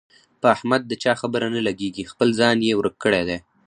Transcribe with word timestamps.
په 0.41 0.47
احمد 0.55 0.81
د 0.87 0.93
چا 1.03 1.13
خبره 1.21 1.47
نه 1.55 1.61
لګېږي، 1.67 2.03
خپل 2.11 2.29
ځان 2.39 2.57
یې 2.67 2.71
ورک 2.75 2.95
کړی 3.03 3.23
دی. 3.29 3.37